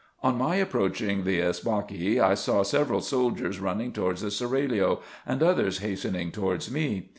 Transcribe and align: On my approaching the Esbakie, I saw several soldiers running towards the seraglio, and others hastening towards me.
On 0.23 0.35
my 0.35 0.55
approaching 0.55 1.25
the 1.25 1.39
Esbakie, 1.41 2.19
I 2.19 2.33
saw 2.33 2.63
several 2.63 3.01
soldiers 3.01 3.59
running 3.59 3.91
towards 3.93 4.23
the 4.23 4.31
seraglio, 4.31 5.01
and 5.27 5.43
others 5.43 5.77
hastening 5.77 6.31
towards 6.31 6.71
me. 6.71 7.09